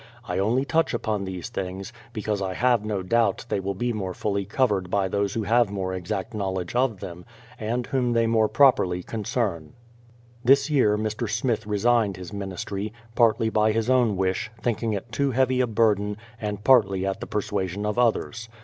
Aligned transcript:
I 0.27 0.39
only 0.39 0.65
touch 0.65 0.95
upon 0.95 1.25
these 1.25 1.49
things, 1.49 1.93
because 2.11 2.41
I 2.41 2.55
have 2.55 2.83
no 2.83 3.03
doubt 3.03 3.45
they 3.49 3.59
will 3.59 3.75
be 3.75 3.93
more 3.93 4.15
fully 4.15 4.45
covered 4.45 4.89
by 4.89 5.07
those 5.07 5.35
who 5.35 5.43
have 5.43 5.69
more 5.69 5.93
exact 5.93 6.33
knowledge 6.33 6.73
of 6.73 7.01
them, 7.01 7.23
and 7.59 7.85
whom 7.85 8.13
they 8.13 8.25
more 8.25 8.47
properly 8.47 9.03
concern. 9.03 9.73
This 10.43 10.71
year 10.71 10.97
Mr. 10.97 11.29
Smith 11.29 11.67
resigned 11.67 12.17
his 12.17 12.33
ministry, 12.33 12.91
partly 13.13 13.49
by 13.51 13.73
his 13.73 13.91
own 13.91 14.17
wish, 14.17 14.49
thinking 14.59 14.93
it 14.93 15.11
too 15.11 15.33
heax^ 15.33 15.61
a 15.61 15.67
burden, 15.67 16.17
and 16.41 16.63
partly 16.63 17.05
at 17.05 17.19
the 17.19 17.27
persuasion 17.27 17.85
of 17.85 17.99
others. 17.99 18.49